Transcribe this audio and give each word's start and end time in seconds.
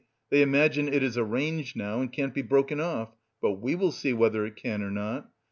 They 0.31 0.41
imagine 0.41 0.89
it 0.89 1.03
is 1.03 1.15
arranged 1.15 1.75
now 1.75 2.01
and 2.01 2.11
can't 2.11 2.33
be 2.33 2.41
broken 2.41 2.79
off; 2.79 3.13
but 3.39 3.61
we 3.61 3.75
will 3.75 3.91
see 3.91 4.13
whether 4.13 4.47
it 4.47 4.55
can 4.55 4.81
or 4.81 4.89
not! 4.89 5.29